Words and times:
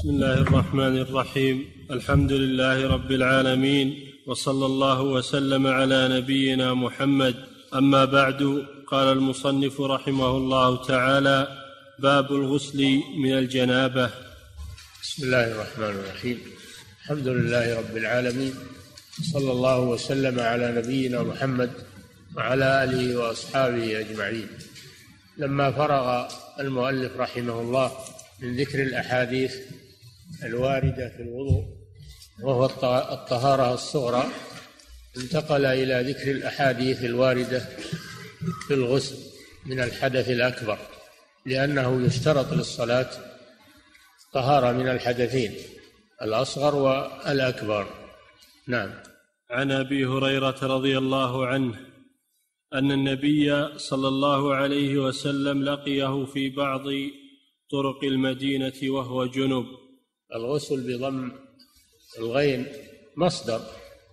بسم 0.00 0.10
الله 0.10 0.34
الرحمن 0.34 0.96
الرحيم. 0.96 1.56
الحمد 1.90 2.32
لله 2.32 2.88
رب 2.88 3.10
العالمين 3.12 3.88
وصلى 4.26 4.66
الله 4.66 5.02
وسلم 5.02 5.66
على 5.66 6.08
نبينا 6.08 6.74
محمد. 6.74 7.34
أما 7.74 8.04
بعد 8.04 8.64
قال 8.86 9.12
المصنف 9.12 9.80
رحمه 9.80 10.36
الله 10.36 10.84
تعالى 10.84 11.48
باب 11.98 12.32
الغسل 12.32 12.80
من 13.16 13.32
الجنابة. 13.38 14.10
بسم 15.02 15.24
الله 15.24 15.46
الرحمن 15.52 15.92
الرحيم. 16.00 16.38
الحمد 17.02 17.28
لله 17.28 17.78
رب 17.78 17.96
العالمين 17.96 18.54
صلى 19.32 19.52
الله 19.52 19.80
وسلم 19.80 20.40
على 20.40 20.72
نبينا 20.78 21.22
محمد 21.22 21.70
وعلى 22.36 22.84
آله 22.84 23.16
وأصحابه 23.18 24.00
أجمعين. 24.00 24.48
لما 25.38 25.72
فرغ 25.72 26.28
المؤلف 26.60 27.16
رحمه 27.16 27.60
الله 27.60 27.90
من 28.40 28.56
ذكر 28.56 28.82
الأحاديث 28.82 29.54
الواردة 30.44 31.08
في 31.08 31.22
الوضوء 31.22 31.64
وهو 32.42 32.66
الطهارة 33.12 33.74
الصغرى 33.74 34.24
انتقل 35.16 35.66
إلى 35.66 36.12
ذكر 36.12 36.30
الأحاديث 36.30 37.04
الواردة 37.04 37.68
في 38.68 38.74
الغسل 38.74 39.16
من 39.66 39.80
الحدث 39.80 40.30
الأكبر 40.30 40.78
لأنه 41.46 42.06
يشترط 42.06 42.52
للصلاة 42.52 43.10
طهارة 44.32 44.72
من 44.72 44.88
الحدثين 44.88 45.54
الأصغر 46.22 46.74
والأكبر. 46.74 47.86
نعم. 48.66 48.90
عن 49.50 49.72
أبي 49.72 50.06
هريرة 50.06 50.58
رضي 50.62 50.98
الله 50.98 51.46
عنه 51.46 51.74
أن 52.74 52.92
النبي 52.92 53.78
صلى 53.78 54.08
الله 54.08 54.54
عليه 54.54 54.98
وسلم 54.98 55.64
لقيه 55.64 56.24
في 56.24 56.50
بعض 56.50 56.82
طرق 57.70 58.04
المدينة 58.04 58.72
وهو 58.82 59.26
جنب. 59.26 59.66
الغسل 60.34 60.80
بضم 60.80 61.32
الغين 62.18 62.66
مصدر 63.16 63.60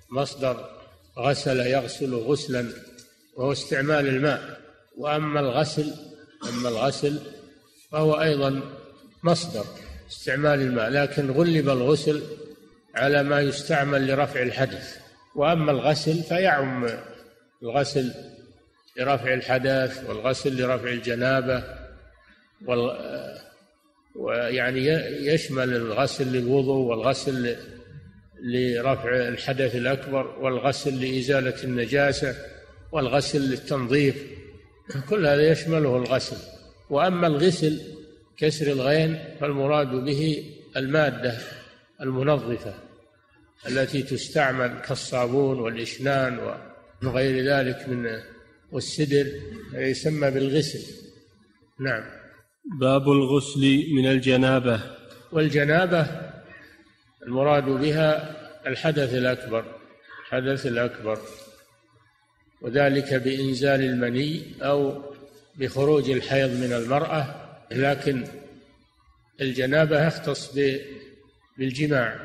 مصدر 0.09 0.69
غسل 1.17 1.59
يغسل 1.59 2.15
غسلا 2.15 2.69
وهو 3.35 3.51
استعمال 3.51 4.07
الماء. 4.07 4.61
وأما 4.97 5.39
الغسل 5.39 5.93
أما 6.49 6.69
الغسل 6.69 7.19
فهو 7.91 8.21
أيضا 8.21 8.61
مصدر 9.23 9.65
استعمال 10.09 10.61
الماء 10.61 10.89
لكن 10.89 11.31
غلب 11.31 11.69
الغسل 11.69 12.23
على 12.95 13.23
ما 13.23 13.41
يستعمل 13.41 14.07
لرفع 14.07 14.41
الحدث. 14.41 14.97
وأما 15.35 15.71
الغسل 15.71 16.23
فيعم 16.23 16.89
الغسل 17.63 18.13
لرفع 18.97 19.33
الحدث 19.33 20.09
والغسل 20.09 20.61
لرفع 20.61 20.89
الجنابة 20.89 21.63
ويعني 24.17 24.87
يشمل 25.27 25.75
الغسل 25.75 26.27
للوضوء 26.31 26.85
والغسل 26.85 27.55
لرفع 28.43 29.27
الحدث 29.27 29.75
الأكبر 29.75 30.39
والغسل 30.39 31.01
لإزالة 31.01 31.63
النجاسة 31.63 32.35
والغسل 32.91 33.41
للتنظيف. 33.41 34.23
كل 35.09 35.27
هذا 35.27 35.51
يشمله 35.51 35.97
الغسل. 35.97 36.37
وأما 36.89 37.27
الغسل 37.27 37.81
كسر 38.37 38.67
الغين 38.67 39.19
فالمراد 39.39 39.91
به 39.91 40.43
المادة 40.77 41.37
المنظفة 42.01 42.73
التي 43.67 44.03
تستعمل 44.03 44.81
كالصابون 44.81 45.59
والإشنان 45.59 46.39
وغير 47.03 47.45
ذلك 47.45 47.89
من 47.89 48.19
والسدر 48.71 49.27
يسمى 49.73 50.31
بالغسل. 50.31 50.81
نعم. 51.79 52.26
باب 52.71 53.09
الغسل 53.09 53.85
من 53.93 54.07
الجنابة. 54.07 54.79
والجنابة 55.31 56.07
المراد 57.23 57.63
بها 57.63 58.35
الحدث 58.67 59.13
الأكبر 59.13 59.65
الحدث 60.25 60.65
الأكبر 60.65 61.19
وذلك 62.61 63.13
بإنزال 63.13 63.81
المني 63.81 64.43
أو 64.61 65.01
بخروج 65.55 66.09
الحيض 66.09 66.49
من 66.49 66.73
المرأة 66.73 67.35
لكن 67.71 68.23
الجنابة 69.41 70.07
يختص 70.07 70.57
بالجماع 71.57 72.15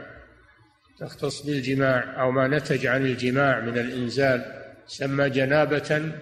تختص 0.99 1.43
بالجماع 1.47 2.23
أو 2.23 2.31
ما 2.31 2.49
نتج 2.49 2.87
عن 2.87 3.07
الجماع 3.07 3.61
من 3.61 3.79
الإنزال 3.79 4.63
سمى 4.87 5.31
جنابة 5.31 6.13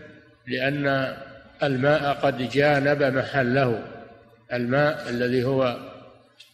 لأن 0.47 1.17
الماء 1.63 2.15
قد 2.15 2.49
جانب 2.49 3.03
محله. 3.03 4.00
الماء 4.53 5.11
الذي 5.11 5.45
هو 5.45 5.91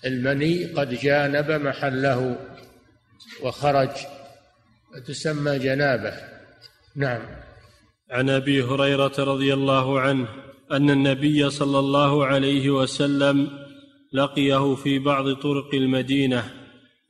المني 0.04 0.64
قد 0.64 0.94
جانب 0.94 1.50
محله 1.50 2.36
وخرج 3.42 3.90
وتسمى 4.94 5.58
جنابة. 5.58 6.12
نعم. 6.96 7.22
عن 8.10 8.30
أبي 8.30 8.62
هريرة 8.62 9.12
رضي 9.18 9.54
الله 9.54 10.00
عنه 10.00 10.28
أن 10.72 10.90
النبي 10.90 11.50
صلى 11.50 11.78
الله 11.78 12.26
عليه 12.26 12.70
وسلم 12.70 13.50
لقيه 14.12 14.74
في 14.74 14.98
بعض 14.98 15.32
طرق 15.32 15.74
المدينة 15.74 16.50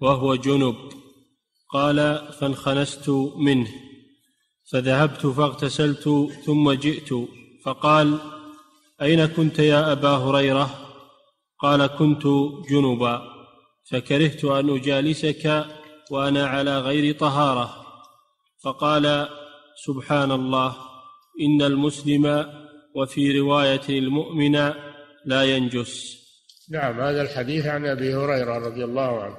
وهو 0.00 0.34
جنب. 0.34 0.76
قال 1.72 2.28
فانخنست 2.41 3.08
منه. 3.36 3.68
فذهبت 4.72 5.26
فاغتسلت 5.26 6.30
ثم 6.44 6.72
جئت. 6.72 7.10
فقال 7.64 8.18
أين 9.02 9.26
كنت 9.26 9.58
يا 9.58 9.92
أبا 9.92 10.08
هريرة؟ 10.08 10.70
قال 11.58 11.86
كنت 11.86 12.22
جنبا 12.70 13.22
فكرهت 13.90 14.44
أن 14.44 14.76
أجالسك 14.76 15.64
وأنا 16.10 16.46
على 16.46 16.80
غير 16.80 17.18
طهارة. 17.18 17.86
فقال 18.64 19.28
سبحان 19.86 20.32
الله 20.32 20.76
إن 21.40 21.62
المسلم 21.62 22.46
وفي 22.94 23.40
رواية 23.40 23.88
المؤمن 23.88 24.52
لا 25.24 25.42
ينجس. 25.42 26.16
نعم 26.70 27.00
هذا 27.00 27.22
الحديث 27.22 27.66
عن 27.66 27.86
أبي 27.86 28.14
هريرة 28.14 28.58
رضي 28.58 28.84
الله 28.84 29.22
عنه 29.22 29.36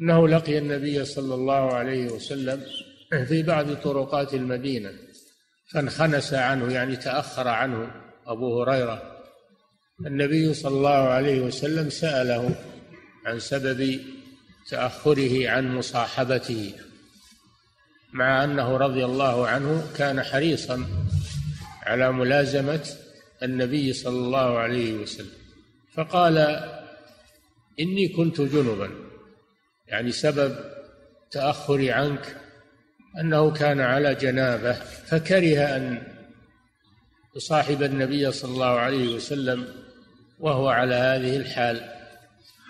إنه 0.00 0.28
لقي 0.28 0.58
النبي 0.58 1.04
صلى 1.04 1.34
الله 1.34 1.72
عليه 1.72 2.10
وسلم 2.10 2.62
في 3.28 3.42
بعض 3.42 3.74
طرقات 3.74 4.34
المدينة 4.34 4.90
فانخنس 5.72 6.34
عنه 6.34 6.72
يعني 6.72 6.96
تأخر 6.96 7.48
عنه. 7.48 8.09
أبو 8.30 8.62
هريرة 8.62 9.02
النبي 10.06 10.54
صلى 10.54 10.76
الله 10.76 10.90
عليه 10.90 11.40
وسلم 11.40 11.90
سأله 11.90 12.54
عن 13.26 13.40
سبب 13.40 14.00
تأخره 14.68 15.50
عن 15.50 15.74
مصاحبته 15.74 16.72
مع 18.12 18.44
أنه 18.44 18.76
رضي 18.76 19.04
الله 19.04 19.48
عنه 19.48 19.90
كان 19.96 20.22
حريصا 20.22 20.86
على 21.82 22.12
ملازمة 22.12 22.86
النبي 23.42 23.92
صلى 23.92 24.18
الله 24.18 24.58
عليه 24.58 24.94
وسلم. 24.94 25.40
فقال 25.94 26.38
إني 27.80 28.08
كنت 28.08 28.40
جنبا. 28.40 28.90
يعني 29.88 30.12
سبب 30.12 30.56
تأخري 31.30 31.90
عنك 31.90 32.36
أنه 33.20 33.50
كان 33.50 33.80
على 33.80 34.14
جنابة 34.14 34.72
فكره 35.06 35.76
أن 35.76 36.02
يصاحب 37.36 37.82
النبي 37.82 38.32
صلى 38.32 38.52
الله 38.52 38.78
عليه 38.78 39.14
وسلم 39.14 39.68
وهو 40.38 40.68
على 40.68 40.94
هذه 40.94 41.36
الحال 41.36 41.90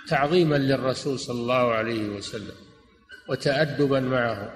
تعظيما 0.08 0.56
للرسول 0.56 1.18
صلى 1.18 1.40
الله 1.40 1.72
عليه 1.72 2.08
وسلم 2.08 2.54
وتأدبا 3.28 4.00
معه. 4.00 4.52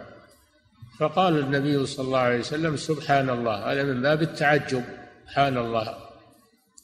فقال 1.00 1.38
النبي 1.38 1.86
صلى 1.86 2.06
الله 2.06 2.18
عليه 2.18 2.38
وسلم 2.38 2.76
سبحان 2.76 3.30
الله 3.30 3.72
هذا 3.72 3.82
من 3.82 4.02
باب 4.02 4.22
التعجب. 4.22 4.84
سبحان 5.26 5.58
الله. 5.58 5.98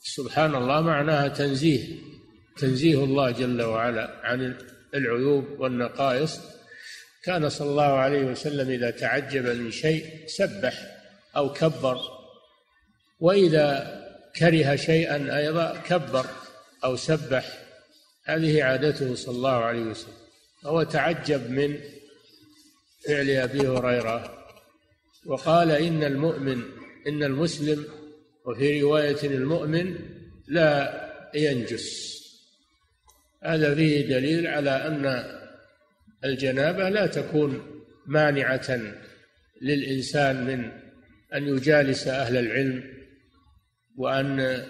سبحان 0.03 0.55
الله 0.55 0.81
معناها 0.81 1.29
تنزيه. 1.29 1.99
تنزيه 2.59 3.05
الله 3.05 3.31
جل 3.31 3.63
وعلا 3.63 4.21
عن 4.23 4.55
العيوب 4.95 5.45
والنقائص. 5.59 6.41
كان 7.25 7.49
صلى 7.49 7.71
الله 7.71 7.93
عليه 7.93 8.25
وسلم 8.25 8.71
إذا 8.71 8.91
تعجب 8.91 9.47
من 9.47 9.71
شيء 9.71 10.05
سبح 10.27 10.75
أو 11.37 11.53
كبر. 11.53 12.20
وإذا 13.21 14.01
كره 14.37 14.77
شيئا 14.77 15.39
أيضا 15.39 15.77
كبر 15.77 16.27
أو 16.85 16.97
سبح 16.97 17.59
هذه 18.25 18.63
عادته 18.63 19.15
صلى 19.15 19.37
الله 19.37 19.51
عليه 19.51 19.83
وسلم. 19.83 20.15
هو 20.65 20.83
تعجب 20.83 21.51
من 21.51 21.79
فعل 23.07 23.31
أبي 23.31 23.69
هريرة. 23.69 24.47
وقال 25.27 25.71
إن 25.71 26.05
المؤمن 26.05 26.63
إن 27.07 27.23
المسلم 27.23 27.85
وفي 28.47 28.83
رواية 28.83 29.23
المؤمن 29.25 29.95
لا 30.49 31.01
ينجس. 31.35 32.21
هذا 33.43 33.75
فيه 33.75 34.07
دليل 34.07 34.47
على 34.47 34.71
أن 34.71 35.25
الجنابة 36.25 36.89
لا 36.89 37.07
تكون 37.07 37.83
مانعة 38.07 38.81
للإنسان 39.63 40.45
من 40.45 40.71
أن 41.35 41.57
يجالس 41.57 42.09
أهل 42.09 42.37
العلم. 42.37 43.00
وأن 44.01 44.63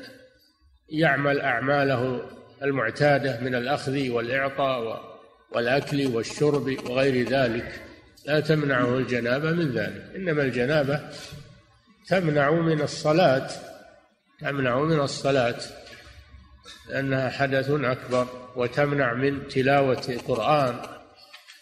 يعمل 0.88 1.40
أعماله 1.40 2.30
المعتادة 2.62 3.40
من 3.40 3.54
الأخذ 3.54 4.08
والإعطاء 4.08 5.04
والأكل 5.52 6.06
والشرب 6.06 6.76
وغير 6.86 7.28
ذلك. 7.28 7.82
لا 8.26 8.40
تمنعه 8.40 8.98
الجنابة 8.98 9.50
من 9.50 9.70
ذلك. 9.72 10.12
إنما 10.16 10.42
الجنابة 10.42 11.00
تمنع 12.08 12.50
من 12.50 12.80
الصلاة 12.80 13.50
تمنع 14.40 14.80
من 14.80 15.00
الصلاة 15.00 15.58
لأنها 16.88 17.30
حدث 17.30 17.70
أكبر 17.70 18.26
وتمنع 18.56 19.14
من 19.14 19.48
تلاوة 19.48 20.02
القرآن. 20.08 20.76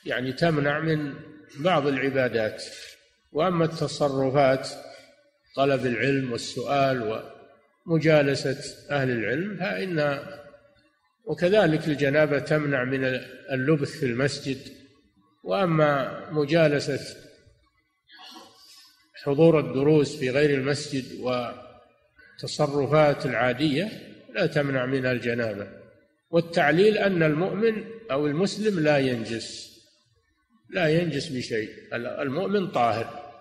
يعني 0.07 0.33
تمنع 0.33 0.81
من 0.81 1.15
بعض 1.57 1.87
العبادات. 1.87 2.65
وأما 3.33 3.65
التصرفات 3.65 4.69
طلب 5.57 5.87
العلم 5.87 6.33
والسؤال 6.33 7.38
ومجالسة 7.89 8.59
أهل 8.91 9.11
العلم 9.11 9.57
فإن 9.57 10.19
وكذلك 11.25 11.89
الجنابة 11.89 12.39
تمنع 12.39 12.85
من 12.85 13.05
اللبث 13.53 13.91
في 13.91 14.07
المسجد. 14.07 14.59
وأما 15.45 16.21
مجالسة 16.31 17.17
حضور 19.25 19.61
الدروس 19.61 20.17
في 20.17 20.31
غير 20.31 20.59
المسجد 20.59 21.05
وتصرفات 22.41 23.27
العادية 23.27 23.89
لا 24.35 24.47
تمنع 24.47 24.87
من 24.87 25.07
الجنابة. 25.07 25.67
والتعليل 26.31 26.99
أن 26.99 27.23
المؤمن 27.23 27.85
أو 28.11 28.27
المسلم 28.27 28.81
لا 28.81 28.99
ينجس 28.99 29.79
لا 30.71 30.89
ينجس 30.89 31.29
بشيء. 31.29 31.71
المؤمن 31.95 32.67
طاهر 32.71 33.33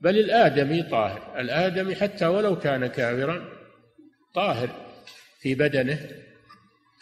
بل 0.00 0.18
الآدمي 0.18 0.82
طاهر. 0.82 1.40
الآدمي 1.40 1.94
حتى 1.94 2.26
ولو 2.26 2.58
كان 2.58 2.86
كافرا 2.86 3.59
طاهر 4.34 4.70
في 5.40 5.54
بدنه 5.54 6.08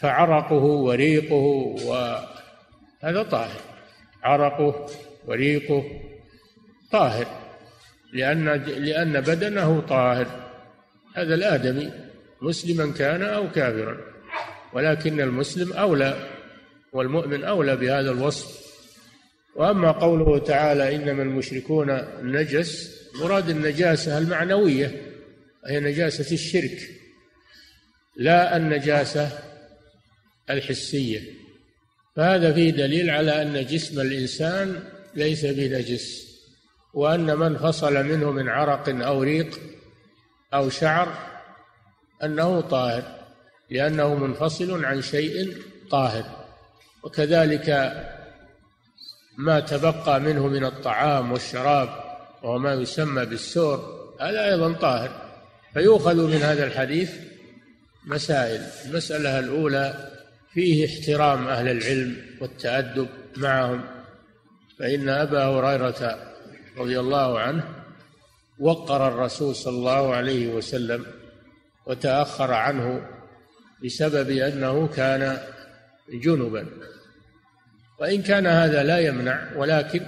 فعرقه 0.01 0.63
وريقه 0.65 1.35
وهذا 1.85 3.23
طاهر. 3.23 3.61
عرقه 4.23 4.87
وريقه 5.27 5.85
طاهر 6.93 7.27
لأن 8.13 8.45
لأن 8.65 9.21
بدنه 9.21 9.81
طاهر. 9.81 10.27
هذا 11.15 11.35
الآدمي 11.35 11.93
مسلما 12.43 12.93
كان 12.93 13.23
أو 13.23 13.51
كافرا 13.51 13.99
ولكن 14.73 15.21
المسلم 15.21 15.73
أولى 15.73 16.29
والمؤمن 16.93 17.45
أولى 17.45 17.77
بهذا 17.77 18.11
الوصف. 18.11 18.69
وأما 19.57 19.91
قوله 19.91 20.39
تعالى 20.39 20.97
إنما 20.97 21.23
المشركون 21.23 21.99
نجس 22.23 22.99
مراد 23.15 23.49
النجاسة 23.49 24.19
المعنوية 24.19 25.03
هي 25.67 25.81
نجاسة 25.81 26.35
الشرك. 26.35 26.79
لا 28.19 28.57
النجاسة 28.57 29.31
الحسية. 30.51 31.21
فهذا 32.17 32.53
فيه 32.53 32.71
دليل 32.71 33.11
على 33.11 33.43
أن 33.43 33.67
جسم 33.67 34.01
الإنسان 34.01 34.85
ليس 35.15 35.45
بنجس 35.45 36.29
وأن 36.95 37.37
من 37.37 37.57
فصل 37.57 37.95
منه 38.05 38.31
من 38.31 38.49
عرق 38.49 38.89
أو 38.89 39.23
ريق 39.23 39.61
أو 40.55 40.71
شعر 40.71 41.09
أنه 42.25 42.61
طاهر 42.61 43.03
لأنه 43.71 44.15
منفصل 44.15 44.85
عن 44.85 45.03
شيء 45.03 45.57
طاهر. 45.91 46.25
وكذلك 47.05 47.69
ما 49.39 49.61
تبقى 49.61 50.21
منه 50.21 50.47
من 50.47 50.65
الطعام 50.65 51.33
والشراب 51.33 51.89
وهو 52.43 52.59
ما 52.59 52.75
يسمى 52.75 53.25
بالسور 53.25 53.99
هذا 54.21 54.45
أيضا 54.45 54.73
طاهر. 54.73 55.29
فيؤخذ 55.75 56.27
من 56.27 56.43
هذا 56.43 56.65
الحديث 56.67 57.11
مسائل. 58.09 58.61
المسألة 58.87 59.39
الأولى 59.39 60.11
فيه 60.53 60.87
احترام 60.87 61.49
أهل 61.49 61.69
العلم 61.69 62.17
والتأدب 62.41 63.09
معهم. 63.37 63.85
فإن 64.79 65.09
أبا 65.09 65.45
هريرة 65.45 66.19
رضي 66.77 67.01
الله 67.01 67.41
عنه 67.41 67.65
وقر 68.59 69.09
الرسول 69.09 69.55
صلى 69.55 69.77
الله 69.77 70.15
عليه 70.15 70.49
وسلم 70.49 71.07
وتأخر 71.87 72.53
عنه 72.53 73.09
بسبب 73.85 74.31
أنه 74.31 74.87
كان 74.87 75.39
جنبا. 76.23 76.67
وإن 78.01 78.23
كان 78.23 78.47
هذا 78.47 78.83
لا 78.83 78.99
يمنع 78.99 79.57
ولكن 79.57 80.01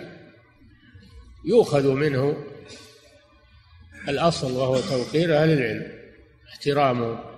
يؤخذ 1.44 1.88
منه 1.92 2.46
الأصل 4.08 4.52
وهو 4.52 4.80
توقير 4.80 5.36
أهل 5.36 5.50
العلم 5.50 5.92
احترامه 6.48 7.29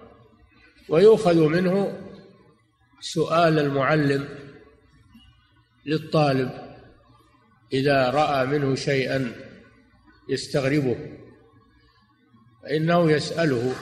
ويؤخذ 0.89 1.49
منه 1.49 1.99
سؤال 3.01 3.59
المعلم 3.59 4.29
للطالب 5.87 6.51
إذا 7.73 8.11
رأى 8.11 8.47
منه 8.47 8.75
شيئا 8.75 9.33
يستغربه 10.29 10.97
فإنه 12.63 13.11
يسأله 13.11 13.75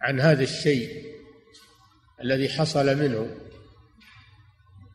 عن 0.00 0.20
هذا 0.20 0.42
الشيء 0.42 1.14
الذي 2.20 2.48
حصل 2.48 2.96
منه 2.96 3.36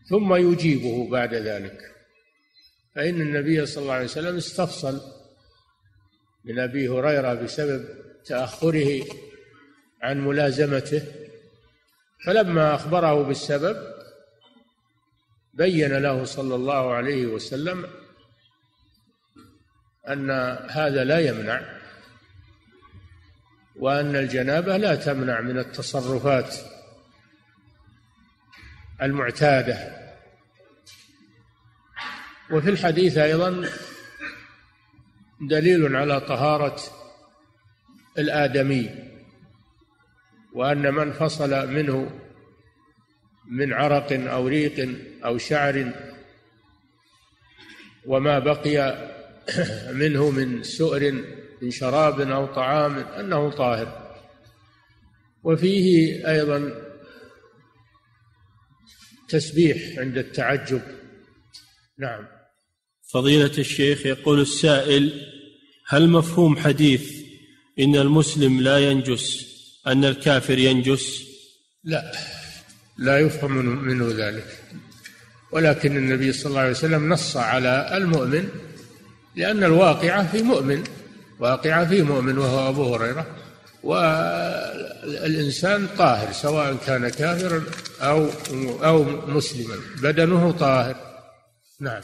ثم 0.10 0.34
يجيبه 0.34 1.10
بعد 1.10 1.34
ذلك. 1.34 1.96
فإن 2.96 3.22
النبي 3.22 3.66
صلى 3.66 3.82
الله 3.82 3.94
عليه 3.94 4.06
وسلم 4.06 4.38
استفصل 4.38 5.02
من 6.46 6.60
أبي 6.60 6.90
هريرة 6.90 7.34
بسبب 7.34 7.86
تأخره 8.26 9.06
عن 10.02 10.20
ملازمته 10.20 11.04
فلما 12.26 12.76
أخبره 12.76 13.24
بالسبب 13.24 13.94
بين 15.54 15.98
له 15.98 16.24
صلى 16.24 16.56
الله 16.56 16.94
عليه 16.94 17.26
وسلم 17.26 17.88
أن 20.08 20.32
هذا 20.70 21.04
لا 21.04 21.20
يمنع 21.20 21.80
وأن 23.76 24.16
الجنابة 24.16 24.78
لا 24.78 24.96
تمنع 24.96 25.42
من 25.42 25.60
التصرفات 25.60 26.56
المعتادة. 29.02 30.00
وفي 32.52 32.70
الحديث 32.70 33.18
أيضا 33.18 33.70
دليل 35.42 35.96
على 35.96 36.22
طهارة 36.22 36.82
الآدمي. 38.18 38.90
وأن 40.60 40.94
من 40.94 41.12
فصل 41.12 41.68
منه 41.68 42.12
من 43.52 43.74
عرق 43.74 44.30
أو 44.30 44.48
ريق 44.48 44.96
أو 45.26 45.38
شعر 45.38 45.94
وما 48.06 48.40
بقي 48.40 49.10
منه 50.02 50.30
من 50.30 50.64
سؤر 50.64 51.24
من 51.62 51.72
شراب 51.72 52.22
أو 52.22 52.46
طعام 52.46 52.98
أنه 52.98 53.50
طاهر. 53.50 54.18
وفيه 55.44 56.30
أيضا 56.30 56.72
تسبيح 59.30 60.00
عند 60.00 60.18
التعجب. 60.18 60.82
نعم. 62.00 62.28
فضيلة 63.12 63.58
الشيخ 63.58 64.06
يقول 64.06 64.40
السائل 64.40 65.28
هل 65.88 66.10
مفهوم 66.10 66.58
حديث 66.58 67.12
إن 67.80 67.96
المسلم 67.96 68.62
لا 68.62 68.80
ينجس 68.80 69.59
أن 69.92 70.06
الكافر 70.06 70.58
ينجس؟ 70.58 71.24
لا 71.84 72.12
لا 72.98 73.20
يفهم 73.20 73.86
منه 73.86 74.14
ذلك. 74.18 74.46
ولكن 75.52 75.98
النبي 75.98 76.34
صلى 76.34 76.50
الله 76.50 76.62
عليه 76.62 76.72
وسلم 76.72 77.14
نص 77.14 77.38
على 77.38 77.98
المؤمن 77.98 78.50
لأن 79.36 79.64
الواقعة 79.64 80.32
في 80.32 80.42
مؤمن 80.42 80.84
واقعة 81.40 81.86
في 81.86 82.02
مؤمن 82.02 82.38
وهو 82.38 82.70
أبو 82.70 82.96
هريرة. 82.96 83.26
والإنسان 83.84 85.88
طاهر 85.98 86.32
سواء 86.32 86.78
كان 86.88 87.10
كافرا 87.10 87.64
أو 88.02 88.30
أو 88.84 89.04
مسلما. 89.28 89.76
بدنه 90.02 90.52
طاهر. 90.52 90.96
نعم. 91.80 92.02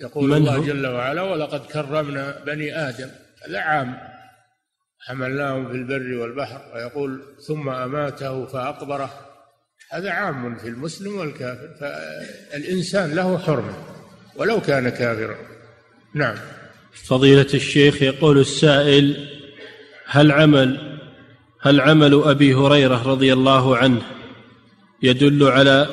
يقول 0.00 0.32
الله 0.32 0.66
جل 0.66 0.86
وعلا 0.86 1.22
ولقد 1.22 1.66
كرمنا 1.66 2.42
بني 2.46 2.88
آدم. 2.88 3.08
هذا 3.48 3.60
عام. 3.60 4.11
حملناهم 5.06 5.68
في 5.68 5.74
البر 5.74 6.14
والبحر 6.14 6.60
ويقول 6.74 7.22
ثم 7.46 7.68
أماته 7.68 8.46
فأقبره. 8.46 9.10
هذا 9.90 10.10
عام 10.10 10.56
في 10.56 10.68
المسلم 10.68 11.18
والكافر 11.18 11.68
فالإنسان 11.80 13.14
له 13.14 13.38
حرمة 13.38 13.74
ولو 14.36 14.60
كان 14.60 14.88
كافرا. 14.88 15.36
نعم. 16.14 16.34
فضيلة 16.92 17.46
الشيخ 17.54 18.02
يقول 18.02 18.38
السائل 18.38 19.28
هل 20.06 20.32
عمل 20.32 20.98
هل 21.60 21.80
عمل 21.80 22.22
أبي 22.24 22.54
هريرة 22.54 23.08
رضي 23.08 23.32
الله 23.32 23.76
عنه 23.76 24.02
يدل 25.02 25.44
على 25.44 25.88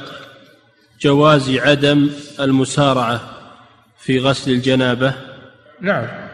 جواز 1.02 1.50
عدم 1.50 2.10
المسارعة 2.40 3.22
في 4.00 4.20
غسل 4.20 4.52
الجنابة؟ 4.52 5.14
نعم. 5.82 6.29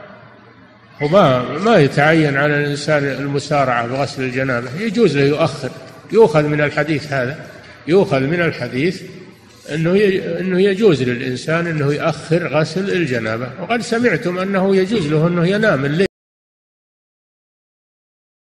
وما 1.01 1.57
ما 1.57 1.77
يتعين 1.77 2.37
على 2.37 2.59
الإنسان 2.59 3.03
المسارعة 3.03 3.87
بغسل 3.87 4.23
الجنابة. 4.23 4.69
يجوز 4.79 5.17
له 5.17 5.23
يؤخر. 5.23 5.69
يؤخذ 6.11 6.43
من 6.43 6.61
الحديث 6.61 7.13
هذا. 7.13 7.37
يؤخذ 7.87 8.19
من 8.19 8.41
الحديث 8.41 9.01
إنه 9.73 9.91
إنه 10.39 10.61
يجوز 10.61 11.03
للإنسان 11.03 11.67
إنه 11.67 11.93
يؤخر 11.93 12.47
غسل 12.47 12.91
الجنابة. 12.91 13.47
وقد 13.61 13.81
سمعتم 13.81 14.39
أنه 14.39 14.75
يجوز 14.75 15.07
له 15.07 15.27
إنه 15.27 15.47
ينام 15.47 15.85
الليل 15.85 16.04